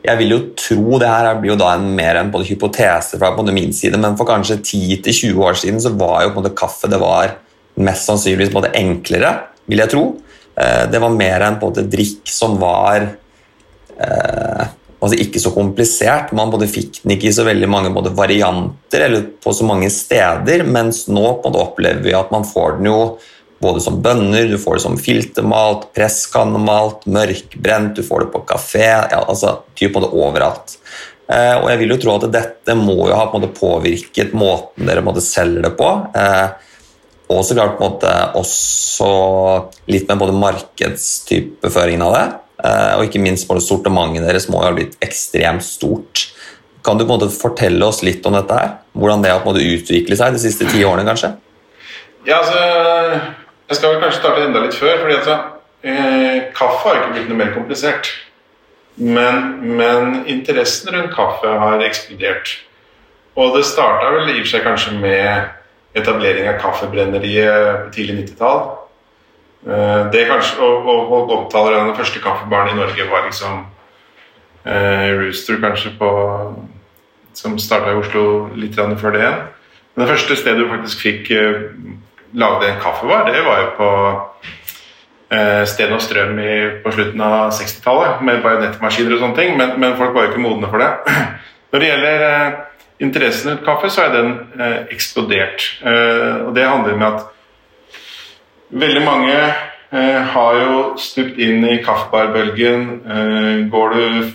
Jeg 0.07 0.21
vil 0.21 0.33
jo 0.33 0.39
tro 0.59 0.99
det 1.03 1.11
her 1.11 1.29
blir 1.41 1.53
jo 1.53 1.59
da 1.59 1.73
en, 1.75 1.89
mer 1.97 2.21
en 2.21 2.31
hypotese 2.47 3.19
fra 3.19 3.33
min 3.51 3.73
side, 3.75 3.99
men 3.99 4.17
for 4.17 4.29
kanskje 4.29 4.61
10-20 4.63 5.43
år 5.43 5.59
siden 5.59 5.81
så 5.83 5.91
var 5.91 6.23
jo 6.23 6.33
på 6.33 6.39
en 6.39 6.45
måte 6.45 6.57
kaffe 6.59 6.91
det 6.91 7.01
var 7.03 7.35
mest 7.79 8.07
sannsynligvis 8.07 8.53
på 8.53 8.59
en 8.59 8.63
måte 8.63 8.79
enklere, 8.79 9.33
vil 9.67 9.83
jeg 9.83 9.93
tro. 9.93 10.05
det 10.91 10.99
var 10.99 11.15
mer 11.15 11.45
en 11.47 11.59
på 11.59 11.69
en 11.69 11.75
måte 11.75 11.91
drikk 11.91 12.31
som 12.31 12.57
var 12.59 13.11
altså 14.99 15.19
ikke 15.23 15.41
så 15.43 15.53
komplisert. 15.55 16.33
Man 16.37 16.51
både 16.53 16.69
fikk 16.71 17.03
den 17.03 17.15
ikke 17.15 17.31
i 17.31 17.35
så 17.35 17.47
veldig 17.47 17.69
mange 17.71 17.93
varianter 18.17 19.07
eller 19.07 19.27
på 19.43 19.55
så 19.55 19.67
mange 19.67 19.91
steder, 19.95 20.65
mens 20.67 21.07
nå 21.11 21.25
opplever 21.49 22.03
vi 22.05 22.17
at 22.17 22.33
man 22.35 22.47
får 22.47 22.79
den 22.79 22.91
jo 22.91 23.01
både 23.63 23.83
som 23.83 23.99
bønner, 24.03 24.47
du 24.51 24.59
får 24.61 24.79
det 24.79 24.85
som 24.85 24.99
filtermalt, 25.01 25.89
presskannemalt, 25.97 27.07
mørkbrent, 27.11 27.97
du 27.99 28.07
får 28.07 28.25
det 28.25 28.33
på 28.35 28.45
kafé 28.49 28.87
ja, 28.87 29.23
altså 29.25 29.59
typ 29.79 29.97
på 29.97 30.03
det 30.05 30.13
overalt. 30.15 30.79
Eh, 31.29 31.57
og 31.59 31.67
jeg 31.73 31.83
vil 31.83 31.93
jo 31.93 32.01
tro 32.01 32.15
at 32.17 32.31
dette 32.33 32.77
må 32.79 32.97
jo 33.03 33.17
ha 33.17 33.27
på 33.29 33.37
en 33.37 33.45
måte 33.45 33.59
påvirket 33.59 34.33
måten 34.39 34.89
dere 34.89 35.05
måtte 35.05 35.25
selge 35.25 35.67
det 35.67 35.75
på. 35.77 35.91
Eh, 36.17 36.47
og 37.29 37.43
så 37.45 37.57
klart 37.57 37.77
på 37.77 37.85
en 37.85 37.93
måte 37.93 38.13
også 38.41 39.09
litt 39.93 40.09
med 40.09 40.23
både 40.23 40.39
markedstypeføringen 40.39 42.07
av 42.07 42.15
det. 42.15 42.27
Eh, 42.65 42.95
og 42.97 43.05
ikke 43.07 43.23
minst 43.23 43.49
både 43.51 43.65
sortimentet 43.65 44.25
deres 44.25 44.49
må 44.49 44.63
jo 44.63 44.71
ha 44.71 44.77
blitt 44.79 44.97
ekstremt 45.05 45.67
stort. 45.67 46.29
Kan 46.87 46.97
du 46.97 47.05
på 47.05 47.13
en 47.13 47.19
måte 47.19 47.35
fortelle 47.35 47.85
oss 47.85 48.01
litt 48.07 48.25
om 48.27 48.39
dette 48.39 48.57
her? 48.57 48.73
Hvordan 48.97 49.23
det 49.23 49.35
har 49.35 49.43
på 49.43 49.51
en 49.51 49.59
måte 49.59 49.69
utviklet 49.77 50.21
seg 50.21 50.33
de 50.33 50.41
siste 50.47 50.71
ti 50.71 50.81
årene, 50.87 51.05
kanskje? 51.11 51.35
Ja, 52.25 52.41
altså 52.41 52.63
Jeg 53.69 53.77
skal 53.77 53.93
vel 53.93 54.01
kanskje 54.03 54.21
starte 54.23 54.47
enda 54.47 54.63
litt 54.65 54.75
før. 54.75 54.99
fordi 55.03 55.15
altså, 55.15 55.39
eh, 55.85 56.49
Kaffe 56.57 56.89
har 56.89 57.03
ikke 57.03 57.13
blitt 57.13 57.29
noe 57.29 57.39
mer 57.39 57.55
komplisert. 57.55 58.09
Men, 58.97 59.61
men, 59.77 60.25
interessen 60.27 60.91
rundt 60.95 61.15
kaffe 61.15 61.47
har 61.47 61.85
eksplodert. 61.87 62.57
Og 63.37 63.55
det 63.57 63.65
starta 63.65 64.11
vel 64.11 64.33
i 64.33 64.41
og 64.41 64.47
for 64.47 64.51
seg 64.51 64.65
kanskje 64.67 64.95
med 64.99 65.53
etablering 65.95 66.49
av 66.51 66.59
kaffebrenneriet 66.63 67.85
på 67.85 67.93
tidlig 67.95 68.17
90-tall. 68.25 68.65
Eh, 69.69 70.11
det 70.13 70.25
kanskje, 70.27 70.59
og, 70.65 70.89
og, 70.89 71.13
og 71.13 71.37
omtaler 71.37 71.79
den 71.79 71.95
første 71.95 72.23
kaffebaren 72.25 72.73
i 72.73 72.81
Norge 72.81 73.07
var 73.11 73.29
liksom 73.29 73.63
eh, 74.65 75.15
Rooster, 75.21 75.61
kanskje, 75.63 75.95
på, 75.99 76.11
som 77.39 77.59
starta 77.59 77.93
i 77.93 78.01
Oslo 78.01 78.49
litt 78.57 78.75
før 78.75 79.15
det 79.15 79.23
igjen. 79.23 79.41
Men 79.95 80.05
det 80.05 80.11
første 80.15 80.37
stedet 80.37 80.65
du 80.65 80.71
faktisk 80.73 81.07
fikk 81.07 81.31
eh, 81.31 81.71
lagd 82.35 82.65
en 82.67 82.81
kaffebar, 82.83 83.31
det 83.33 83.45
var 83.47 83.63
jo 83.63 83.69
på 83.79 83.91
eh, 85.37 85.63
Sten 85.69 85.95
og 85.97 86.03
Strøm 86.05 86.39
i, 86.43 86.55
på 86.85 86.93
slutten 86.93 87.25
av 87.25 87.53
60-tallet, 87.57 88.23
med 88.27 88.43
bajonettmaskiner 88.45 89.17
og 89.17 89.25
sånne 89.25 89.39
ting, 89.39 89.57
men, 89.61 89.77
men, 89.81 89.97
folk 90.01 90.17
var 90.17 90.27
jo 90.27 90.35
ikke 90.35 90.45
modne 90.45 90.71
for 90.71 90.83
det. 90.83 91.17
Når 91.73 91.85
det 91.85 91.91
gjelder 91.93 92.29
eh, 92.29 92.61
interessen 93.07 93.53
rundt 93.53 93.67
kaffe, 93.67 93.91
så 93.93 94.07
er 94.07 94.15
den 94.17 94.37
eh, 94.59 94.79
eksplodert. 94.95 95.67
og 95.89 96.55
det 96.57 96.69
handler 96.69 96.97
med 96.97 97.13
at 97.15 97.27
Veldig 98.69 99.01
mange 99.01 99.37
eh, 99.91 100.23
har 100.33 100.57
jo 100.61 100.81
stupt 101.01 101.39
inn 101.41 101.63
i 101.65 101.79
kaffebarbølgen. 101.85 102.83
Eh, 103.01 103.63
går 103.73 103.95
du 103.95 104.33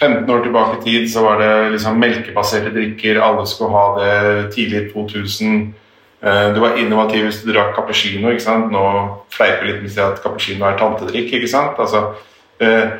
15 0.00 0.30
år 0.32 0.44
tilbake 0.44 0.78
i 0.78 0.84
tid, 0.84 1.10
så 1.12 1.24
var 1.24 1.42
det 1.42 1.72
liksom 1.74 1.98
melkebaserte 2.00 2.72
drikker. 2.72 3.20
Alle 3.20 3.44
skulle 3.46 3.76
ha 3.76 3.86
det 4.00 4.54
tidlig 4.54 4.80
i 4.80 4.88
2000. 4.94 5.74
Eh, 6.22 6.54
du 6.54 6.60
var 6.60 6.78
innovativ 6.80 7.26
hvis 7.26 7.42
du 7.44 7.50
drakk 7.52 7.74
cappuccino. 7.76 8.30
ikke 8.30 8.44
sant? 8.44 8.70
Nå 8.72 8.84
fleiper 9.32 9.68
litt 9.68 9.82
med 9.82 9.90
å 9.90 9.94
si 9.94 10.00
at 10.00 10.22
cappuccino 10.24 10.64
er 10.68 10.78
tantedrikk. 10.80 11.32
ikke 11.36 11.50
sant? 11.50 11.76
Altså, 11.78 12.14
eh, 12.60 12.96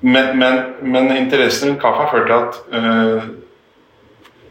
men, 0.00 0.36
men, 0.38 0.62
men, 0.82 1.10
interessen 1.16 1.72
rundt 1.72 1.82
kaffe 1.82 2.04
har 2.04 2.12
ført 2.12 2.26
til 2.30 2.36
at 2.36 2.58
eh, 2.78 3.28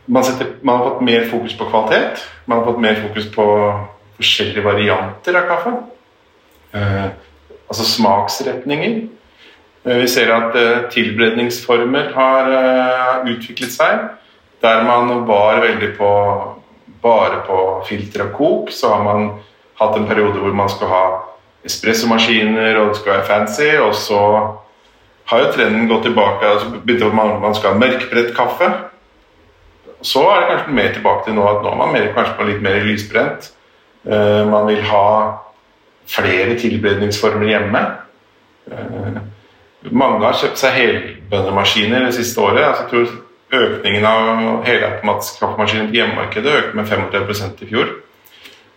man, 0.07 0.23
setter, 0.27 0.55
man 0.61 0.79
har 0.79 0.89
fått 0.89 1.05
mer 1.07 1.27
fokus 1.31 1.55
på 1.55 1.69
kvalitet. 1.69 2.25
Man 2.45 2.59
har 2.59 2.67
fått 2.67 2.81
mer 2.83 2.99
fokus 2.99 3.29
på 3.31 3.45
forskjellige 4.17 4.65
varianter 4.65 5.39
av 5.39 5.47
kaffe. 5.49 5.77
Altså 7.65 7.85
smaksretninger. 7.87 8.97
Vi 9.85 10.07
ser 10.09 10.31
at 10.33 10.55
eh, 10.59 10.85
tilberedningsformer 10.91 12.11
har 12.17 13.25
utviklet 13.31 13.71
seg. 13.71 14.05
Der 14.65 14.83
man 14.83 15.27
var 15.29 15.61
veldig 15.63 15.91
på 15.95 16.11
bare 17.05 17.43
på 17.45 17.61
filter 17.85 18.25
og 18.25 18.35
kok, 18.35 18.73
så 18.73 18.95
har 18.95 19.05
man 19.05 19.31
hatt 19.79 19.97
en 19.97 20.07
periode 20.09 20.41
hvor 20.41 20.55
man 20.57 20.71
skal 20.71 20.89
ha 20.89 21.05
espressomaskiner 21.65 22.79
og 22.79 22.91
det 22.91 22.99
skal 22.99 23.13
være 23.15 23.27
fancy, 23.29 23.69
og 23.81 23.93
så 23.97 24.21
har 25.29 25.41
jo 25.41 25.53
trenden 25.53 25.87
gått 25.89 26.05
tilbake. 26.05 26.45
altså 26.45 26.69
begynte 26.75 27.13
man, 27.13 27.39
man 27.41 27.55
skal 27.57 27.73
ha 27.73 27.81
mørkbredt 27.81 28.35
kaffe. 28.37 28.69
Så 30.05 30.21
er 30.29 30.41
det 30.41 30.49
kanskje 30.51 30.77
mer 30.77 30.91
tilbake 30.93 31.25
til 31.25 31.37
nå 31.37 31.45
at 31.49 31.63
nå 31.63 31.71
er 31.71 31.79
man 31.79 31.93
mer, 31.93 32.11
kanskje 32.13 32.49
litt 32.51 32.61
mer 32.61 32.83
lysbrent. 32.85 33.49
Uh, 34.05 34.45
man 34.45 34.67
vil 34.69 34.83
ha 34.85 35.07
flere 36.05 36.57
tilberedningsformer 36.61 37.49
hjemme. 37.49 37.81
Uh, 38.69 39.17
mange 39.89 40.21
har 40.27 40.37
kjøpt 40.37 40.61
seg 40.61 40.77
helbønnemaskiner 40.77 42.05
det 42.05 42.13
siste 42.19 42.41
året. 42.41 42.61
Altså, 42.67 42.85
jeg 42.85 42.91
tror 42.91 43.24
Økningen 43.55 44.05
av 44.09 44.65
helautomatiske 44.65 45.41
kaffemaskiner 45.41 45.89
på 45.89 45.99
hjemmemarkedet 45.99 46.55
økte 46.59 46.79
med 46.79 46.89
35% 46.91 47.63
i 47.63 47.69
fjor. 47.69 47.93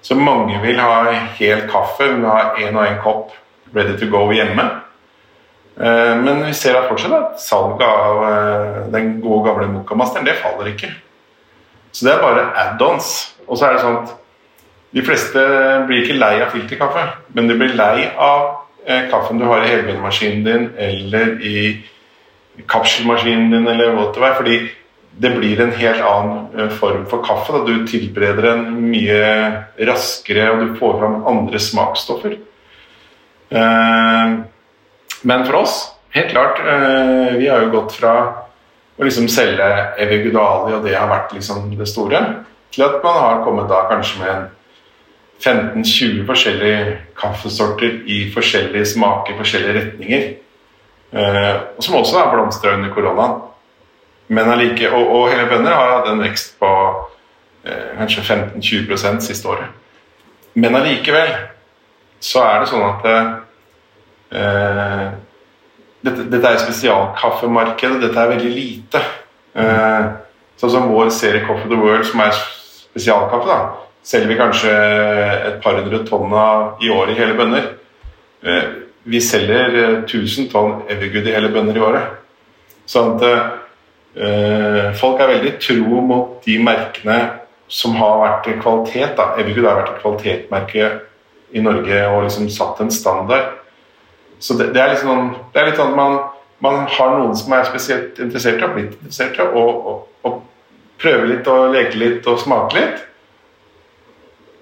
Så 0.02 0.14
mange 0.14 0.60
vil 0.62 0.78
ha 0.78 1.10
hel 1.38 1.64
kaffe, 1.70 2.06
vil 2.12 2.28
ha 2.28 2.54
én 2.60 2.76
og 2.76 2.86
én 2.86 3.00
kopp 3.02 3.34
ready 3.74 3.96
to 3.98 4.06
go 4.12 4.28
hjemme. 4.32 4.68
Eh, 5.80 6.14
men 6.22 6.44
vi 6.46 6.54
ser 6.56 6.78
at 6.78 6.88
fortsatt 6.90 7.16
at 7.18 7.42
salget 7.42 7.84
av 7.88 8.92
den 8.94 9.18
gode, 9.24 9.44
gamle 9.48 9.68
Mokamasteren 9.72 10.26
det 10.26 10.38
faller 10.42 10.70
ikke. 10.72 10.92
Så 11.92 12.06
det 12.06 12.14
er 12.14 12.22
bare 12.22 12.48
add-ons. 12.62 13.12
Og 13.48 13.58
så 13.58 13.68
er 13.68 13.76
det 13.76 13.84
sånn 13.84 14.00
at 14.04 14.16
de 14.96 15.04
fleste 15.04 15.42
blir 15.88 16.04
ikke 16.04 16.16
lei 16.16 16.38
av 16.40 16.52
filterkaffe, 16.54 17.04
men 17.36 17.48
de 17.50 17.56
blir 17.58 17.76
lei 17.76 18.08
av 18.14 18.64
eh, 18.86 19.08
kaffen 19.10 19.40
du 19.40 19.44
har 19.48 19.64
i 19.64 19.72
helbønnemaskinen 19.72 20.44
din 20.46 20.68
eller 20.80 21.34
i 21.44 21.58
kapselmaskinen 22.66 23.50
din 23.52 23.68
eller 23.68 23.94
whatever, 23.94 24.34
fordi 24.34 24.58
det 25.18 25.30
blir 25.34 25.60
en 25.60 25.72
helt 25.74 26.02
annen 26.04 26.58
eh, 26.58 26.68
form 26.78 27.06
for 27.10 27.24
kaffe. 27.26 27.52
Da. 27.52 27.64
Du 27.66 27.86
tilbereder 27.86 28.50
den 28.52 28.90
mye 28.90 29.22
raskere, 29.88 30.50
og 30.52 30.62
du 30.62 30.76
får 30.78 30.98
fram 31.00 31.22
andre 31.26 31.62
smaksstoffer. 31.62 32.36
Eh, 33.50 34.36
men 35.22 35.46
for 35.46 35.62
oss, 35.62 35.78
helt 36.14 36.30
klart 36.30 36.60
eh, 36.60 37.38
Vi 37.40 37.48
har 37.48 37.64
jo 37.64 37.72
gått 37.72 37.96
fra 37.96 38.12
å 38.98 39.06
liksom 39.06 39.28
selge 39.30 39.66
Evigudali, 39.98 40.76
og 40.76 40.86
det 40.86 40.94
har 40.98 41.10
vært 41.10 41.34
liksom 41.34 41.70
det 41.78 41.88
store, 41.88 42.20
til 42.74 42.84
at 42.86 43.02
man 43.02 43.18
har 43.22 43.42
kommet 43.46 43.70
da 43.70 43.84
kanskje 43.90 44.22
med 44.22 44.48
15-20 45.38 46.24
forskjellige 46.26 46.96
kaffesorter 47.18 48.02
i 48.10 48.24
forskjellige 48.34 48.86
smaker, 48.94 49.38
forskjellige 49.38 49.76
retninger. 49.78 50.24
Eh, 51.12 51.60
som 51.78 51.94
også 51.96 52.18
er 52.20 52.32
blomstra 52.32 52.74
under 52.76 52.94
koronaen. 52.94 53.40
Men 54.28 54.50
allike, 54.52 54.90
og, 54.92 55.08
og 55.08 55.30
hele 55.32 55.48
bønder 55.48 55.72
har 55.72 55.92
hatt 55.96 56.08
en 56.10 56.20
vekst 56.20 56.58
på 56.60 56.68
eh, 57.64 57.96
kanskje 57.96 58.26
15-20% 58.26 59.20
siste 59.24 59.48
året. 59.48 59.68
Men 60.58 60.76
allikevel 60.76 61.32
så 62.20 62.42
er 62.44 62.60
det 62.60 62.68
sånn 62.68 62.90
at 62.90 63.04
eh, 63.08 63.26
dette, 66.04 66.22
dette 66.28 66.48
er 66.52 66.64
spesialkaffemarkedet. 66.66 68.02
Dette 68.04 68.20
er 68.20 68.32
veldig 68.34 68.52
lite. 68.52 69.00
Sånn 70.58 70.70
som 70.70 70.90
vår 70.90 71.10
serie 71.14 71.46
Coffee 71.46 71.70
the 71.70 71.78
World, 71.78 72.06
som 72.06 72.20
er 72.22 72.32
spesialkaffe, 72.36 73.46
da, 73.46 73.58
selger 74.06 74.28
vi 74.30 74.38
kanskje 74.38 74.70
et 75.48 75.58
par 75.62 75.74
hundre 75.78 75.98
tonn 76.06 76.34
i 76.82 76.90
året 76.92 77.14
i 77.14 77.18
hele 77.18 77.34
bønder. 77.38 77.64
Eh, 78.42 78.64
vi 79.04 79.20
selger 79.20 80.04
1000 80.04 80.48
tonn 80.52 80.82
Evergood 80.90 81.28
i 81.28 81.34
hele 81.34 81.50
bønder 81.52 81.76
i 81.76 81.84
året. 81.84 82.14
Sånn 82.88 83.14
at 83.16 83.26
eh, 83.28 84.88
folk 84.98 85.20
er 85.20 85.34
veldig 85.34 85.54
tro 85.62 86.02
mot 86.04 86.38
de 86.44 86.56
merkene 86.62 87.18
som 87.68 87.96
har 88.00 88.18
vært 88.22 88.50
kvalitet. 88.62 89.14
da. 89.16 89.34
Evergood 89.36 89.68
har 89.68 89.80
vært 89.82 89.94
et 89.94 90.02
kvalitetsmerke 90.02 90.90
i 91.52 91.62
Norge 91.64 92.02
og 92.08 92.24
liksom 92.26 92.48
satt 92.52 92.80
en 92.80 92.92
standard. 92.92 93.56
Så 94.38 94.54
det, 94.58 94.72
det 94.74 94.82
er 94.82 94.94
liksom 94.94 95.34
det 95.52 95.60
er 95.60 95.70
litt 95.70 95.80
sånn 95.80 95.92
at 95.92 95.98
man, 95.98 96.18
man, 96.64 96.86
har 96.90 97.16
noen 97.16 97.36
som 97.36 97.52
er 97.56 97.66
spesielt 97.68 98.20
interessert 98.22 98.60
i, 98.60 98.64
og 98.64 98.76
blitt 98.76 98.96
interessert 98.98 99.38
i, 99.38 99.46
og, 99.48 99.86
og, 99.90 100.06
og 100.28 100.40
prøve 101.02 101.28
litt 101.32 101.48
og 101.50 101.72
leke 101.74 101.98
litt 101.98 102.28
og 102.30 102.40
smake 102.42 102.78
litt. 102.78 103.04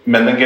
Men 0.06 0.28
den 0.28 0.38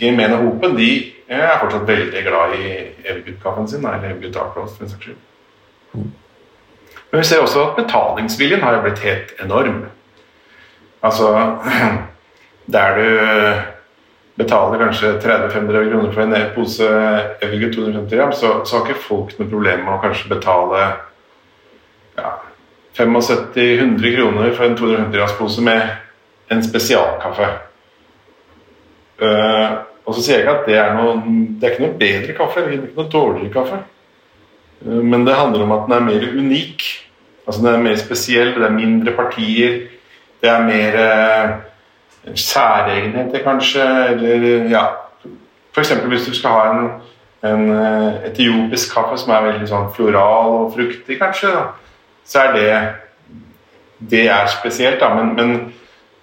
gemene 0.00 0.38
hopen 0.40 0.76
de 0.78 0.92
er 1.38 1.58
fortsatt 1.60 1.88
veldig 1.88 2.22
glad 2.26 2.54
i 2.58 2.70
Evergood-kaffen 3.04 3.68
sin. 3.68 3.86
Eller 3.86 4.30
Dark 4.32 4.56
Roast, 4.56 4.76
for 4.76 4.84
en 4.84 4.90
saks 4.90 5.04
skyld. 5.04 5.20
Men 7.12 7.20
vi 7.20 7.24
ser 7.28 7.42
også 7.44 7.66
at 7.66 7.76
betalingsviljen 7.76 8.62
har 8.64 8.80
blitt 8.82 9.04
helt 9.04 9.34
enorm. 9.44 9.84
Altså 11.02 11.34
Der 12.72 12.96
du 12.96 13.06
betaler 14.36 14.78
kanskje 14.78 15.18
30-500 15.20 15.90
kroner 15.90 16.12
for 16.12 16.22
en 16.22 16.52
pose 16.54 16.86
Evergood 17.42 17.74
250 17.74 18.16
gram, 18.16 18.32
så, 18.32 18.52
så, 18.64 18.76
har 18.76 18.86
ikke 18.86 19.02
folk 19.08 19.34
noe 19.38 19.50
problem 19.50 19.82
med 19.84 19.92
å 19.96 20.00
kanskje 20.00 20.30
betale 20.30 20.84
ja, 22.16 22.30
75-100 22.96 24.14
kroner 24.16 24.54
for 24.56 24.68
en 24.68 24.78
250 24.78 25.18
grams 25.18 25.36
pose 25.36 25.64
med 25.64 25.82
en 26.52 26.62
spesialkaffe. 26.64 27.50
Uh, 29.22 29.82
og 30.06 30.14
så 30.14 30.22
sier 30.22 30.40
jeg 30.40 30.44
ikke 30.44 30.54
at 30.60 30.68
det 30.68 30.78
er 30.80 30.94
noe 30.98 31.16
Det 31.60 31.66
er 31.66 31.74
ikke 31.74 31.84
noe 31.84 31.98
bedre 31.98 32.36
kaffe 32.36 32.62
det 32.64 32.68
er 32.68 32.86
ikke 32.88 33.02
noe 33.02 33.12
dårligere 33.12 33.52
kaffe. 33.54 33.80
Uh, 34.82 35.02
men 35.02 35.26
det 35.26 35.38
handler 35.38 35.66
om 35.66 35.74
at 35.76 35.84
den 35.86 35.96
er 35.96 36.06
mer 36.08 36.28
unik. 36.38 36.86
Altså 37.46 37.62
Den 37.62 37.74
er 37.74 37.84
mer 37.84 37.96
spesiell, 37.96 38.54
det 38.54 38.66
er 38.66 38.74
mindre 38.74 39.12
partier, 39.12 39.78
det 40.42 40.50
er 40.50 40.62
mer 40.62 40.98
eh, 41.02 42.34
særegenheter, 42.38 43.42
kanskje. 43.42 43.86
Eller 44.12 44.68
ja 44.70 44.84
F.eks. 45.74 45.90
hvis 45.90 46.26
du 46.26 46.34
skal 46.36 46.50
ha 46.50 46.64
en, 46.70 46.90
en 47.50 47.72
etiopisk 48.28 48.94
kaffe 48.94 49.18
som 49.18 49.32
er 49.34 49.46
veldig 49.48 49.66
sånn 49.70 49.90
floral 49.96 50.58
og 50.60 50.74
fruktig, 50.76 51.18
kanskje. 51.18 51.50
Da 51.50 51.64
så 52.24 52.38
er 52.38 52.52
det 52.52 52.88
Det 54.10 54.28
er 54.28 54.46
spesielt, 54.46 55.00
da, 55.00 55.14
men, 55.14 55.34
men, 55.34 55.74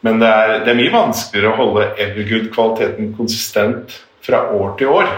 men 0.06 0.22
det, 0.22 0.28
er, 0.28 0.54
det, 0.64 0.72
er, 0.72 0.80
mye 0.80 0.94
vanskeligere 0.94 1.52
å 1.52 1.58
holde 1.60 1.90
Evergood-kvaliteten 2.00 3.12
konsistent 3.18 3.98
fra 4.24 4.46
år 4.56 4.78
til 4.80 4.94
år. 4.96 5.10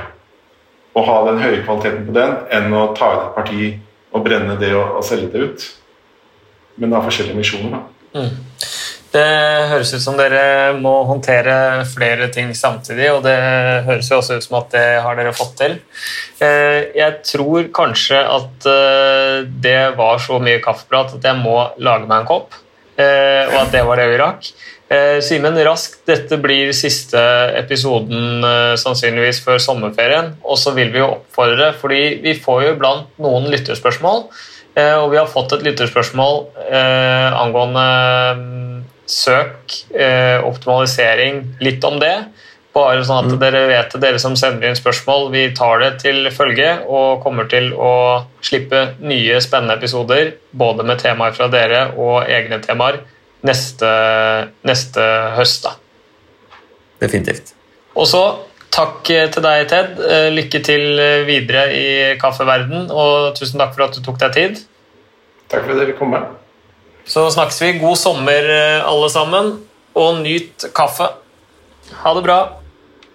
Og 0.97 1.05
ha 1.07 1.17
den 1.29 1.39
høye 1.39 1.61
kvaliteten 1.61 2.07
på 2.07 2.15
den, 2.15 2.33
enn 2.51 2.73
å 2.75 2.89
ta 2.97 3.11
ut 3.13 3.21
et 3.27 3.35
parti 3.37 3.67
og 4.11 4.25
brenne 4.25 4.57
det 4.59 4.73
og, 4.75 4.97
og 4.99 5.05
selge 5.07 5.29
det 5.31 5.45
ut. 5.45 5.67
Men 6.75 6.89
det 6.89 6.97
har 6.97 7.05
forskjellige 7.07 7.37
misjoner, 7.37 7.77
da. 7.77 7.83
Mm. 8.17 8.33
Det 9.11 9.23
høres 9.67 9.89
ut 9.91 10.03
som 10.03 10.15
dere 10.15 10.71
må 10.79 10.93
håndtere 11.03 11.83
flere 11.91 12.29
ting 12.31 12.53
samtidig, 12.55 13.09
og 13.11 13.25
det 13.25 13.35
høres 13.87 14.07
jo 14.07 14.21
også 14.21 14.37
ut 14.39 14.45
som 14.45 14.57
at 14.61 14.69
det 14.71 14.85
har 15.03 15.17
dere 15.19 15.33
fått 15.35 15.57
til. 15.59 15.75
Eh, 16.39 16.95
jeg 16.95 17.17
tror 17.27 17.67
kanskje 17.75 18.21
at 18.37 18.67
eh, 18.71 19.41
det 19.65 19.97
var 19.99 20.21
så 20.23 20.39
mye 20.43 20.63
kaffeprat 20.63 21.17
at 21.17 21.27
jeg 21.27 21.41
må 21.43 21.57
lage 21.83 22.07
meg 22.07 22.21
en 22.21 22.29
kopp, 22.29 22.55
og 23.49 23.57
at 23.63 23.73
det 23.73 23.81
var 23.87 24.01
det 24.01 24.11
vi 24.11 24.21
rakk. 24.21 24.51
Simen, 25.23 25.55
raskt, 25.63 26.01
dette 26.09 26.35
blir 26.43 26.73
siste 26.75 27.19
episoden 27.55 28.43
sannsynligvis 28.75 29.39
før 29.45 29.61
sommerferien. 29.63 30.33
Og 30.43 30.59
så 30.59 30.73
vil 30.75 30.91
vi 30.91 30.99
jo 30.99 31.13
oppfordre, 31.13 31.69
fordi 31.79 32.01
vi 32.25 32.33
får 32.35 32.65
jo 32.65 32.73
iblant 32.75 33.21
noen 33.23 33.47
lytterspørsmål. 33.53 34.25
Og 34.75 35.07
vi 35.13 35.19
har 35.21 35.31
fått 35.31 35.55
et 35.55 35.63
lytterspørsmål 35.69 36.41
angående 37.39 37.87
søk, 39.11 39.75
eh, 39.95 40.39
optimalisering, 40.43 41.43
litt 41.59 41.83
om 41.83 41.99
det. 41.99 42.15
Bare 42.71 43.01
sånn 43.03 43.25
at 43.25 43.33
mm. 43.33 43.39
dere 43.41 43.61
vet 43.67 43.91
det, 43.91 43.99
dere 43.99 44.19
som 44.23 44.37
sender 44.39 44.69
inn 44.69 44.77
spørsmål. 44.79 45.25
Vi 45.33 45.43
tar 45.57 45.81
det 45.83 45.89
til 46.05 46.29
følge 46.31 46.69
og 46.87 47.23
kommer 47.23 47.49
til 47.51 47.73
å 47.75 47.93
slippe 48.43 48.93
nye 49.03 49.41
spennende 49.43 49.75
episoder, 49.75 50.37
både 50.55 50.85
med 50.87 51.01
temaer 51.03 51.35
fra 51.35 51.49
dere 51.51 51.89
og 51.99 52.29
egne 52.31 52.61
temaer, 52.63 53.01
neste, 53.47 53.89
neste 54.67 55.07
høst. 55.35 55.67
da. 55.67 55.75
Definitivt. 57.03 57.51
Og 57.99 58.07
så 58.07 58.23
takk 58.71 59.03
til 59.03 59.43
deg, 59.43 59.65
Ted. 59.67 59.99
Eh, 59.99 60.29
lykke 60.31 60.63
til 60.63 61.03
videre 61.27 61.65
i 61.75 61.87
kaffeverden, 62.21 62.87
og 62.87 63.33
tusen 63.35 63.59
takk 63.59 63.75
for 63.75 63.89
at 63.89 63.97
du 63.97 64.05
tok 64.05 64.21
deg 64.21 64.37
tid. 64.37 64.63
Takk 65.51 65.65
for 65.65 65.75
at 65.75 65.83
dere 65.83 65.97
kom. 65.99 66.15
Med. 66.15 66.31
Så 67.03 67.27
snakkes 67.35 67.59
vi. 67.65 67.73
God 67.83 67.99
sommer, 67.99 68.47
eh, 68.55 68.79
alle 68.87 69.09
sammen. 69.09 69.51
Og 69.95 70.23
nyt 70.23 70.71
kaffe. 70.73 71.09
Ha 72.05 72.13
det 72.15 72.23
bra. 72.23 72.60